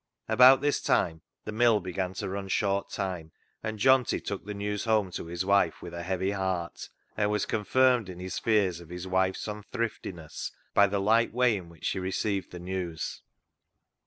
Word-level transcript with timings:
About 0.27 0.61
this 0.61 0.81
time 0.81 1.21
the 1.45 1.51
mill 1.51 1.79
began 1.79 2.15
to 2.15 2.27
run 2.29 2.47
short 2.47 2.89
time, 2.89 3.31
and 3.61 3.77
Johnty 3.77 4.19
took 4.19 4.45
the 4.45 4.55
news 4.55 4.85
home 4.85 5.11
to 5.11 5.27
his 5.27 5.45
wife 5.45 5.79
with 5.83 5.93
a 5.93 6.01
heavy 6.01 6.31
heart, 6.31 6.89
and 7.15 7.29
was 7.29 7.45
confirmed 7.45 8.09
in 8.09 8.19
his 8.19 8.39
fears 8.39 8.79
of 8.79 8.89
his 8.89 9.05
wife's 9.05 9.45
unthriftiness 9.47 10.51
by 10.73 10.87
the 10.87 10.97
light 10.99 11.31
way 11.33 11.55
in 11.55 11.69
which 11.69 11.85
she 11.85 11.99
received 11.99 12.49
the 12.49 12.57
news. 12.59 13.21